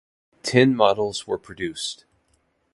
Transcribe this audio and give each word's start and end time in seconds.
Ten 0.41 0.75
models 0.75 1.27
were 1.27 1.37
produced. 1.37 2.05